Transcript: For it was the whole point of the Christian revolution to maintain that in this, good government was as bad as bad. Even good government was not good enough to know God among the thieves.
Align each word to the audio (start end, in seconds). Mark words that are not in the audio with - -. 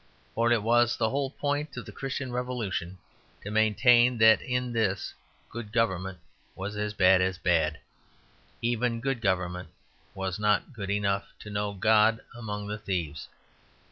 For 0.33 0.51
it 0.51 0.63
was 0.63 0.97
the 0.97 1.11
whole 1.11 1.29
point 1.29 1.77
of 1.77 1.85
the 1.85 1.91
Christian 1.91 2.31
revolution 2.31 2.97
to 3.43 3.51
maintain 3.51 4.17
that 4.17 4.41
in 4.41 4.73
this, 4.73 5.13
good 5.47 5.71
government 5.71 6.17
was 6.55 6.75
as 6.75 6.95
bad 6.95 7.21
as 7.21 7.37
bad. 7.37 7.77
Even 8.63 8.99
good 8.99 9.21
government 9.21 9.69
was 10.15 10.39
not 10.39 10.73
good 10.73 10.89
enough 10.89 11.25
to 11.41 11.51
know 11.51 11.73
God 11.75 12.19
among 12.35 12.65
the 12.65 12.79
thieves. 12.79 13.27